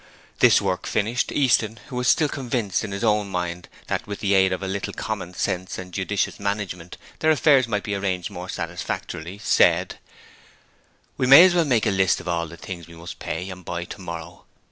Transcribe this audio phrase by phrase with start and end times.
[0.39, 4.33] This work finished, Easton, who was still convinced in his own mind that with the
[4.33, 8.49] aid of a little common sense and judicious management their affairs might be arranged more
[8.49, 9.99] satisfactorily, said:
[11.17, 13.63] 'We may as well make a list of all the things we must pay and
[13.63, 14.45] buy tomorrow.